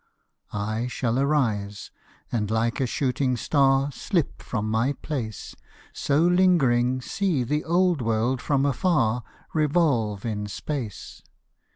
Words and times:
I 0.51 0.87
shall 0.87 1.19
arise, 1.19 1.91
and 2.31 2.49
like 2.49 2.81
a 2.81 2.87
shooting 2.87 3.37
star 3.37 3.91
Slip 3.91 4.41
from 4.41 4.67
my 4.67 4.93
place; 4.93 5.53
So 5.93 6.21
lingering 6.21 7.01
see 7.01 7.43
the 7.43 7.63
old 7.63 8.01
world 8.01 8.41
from 8.41 8.65
afar 8.65 9.21
Revolve 9.53 10.25
in 10.25 10.47
space. 10.47 11.21